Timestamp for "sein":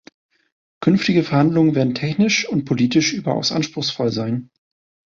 4.11-4.49